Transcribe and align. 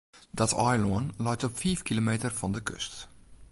Dat 0.37 0.53
eilân 0.69 1.05
leit 1.25 1.43
op 1.47 1.55
fiif 1.61 1.79
kilometer 1.87 2.31
fan 2.39 2.53
de 2.55 2.61
kust. 2.69 2.95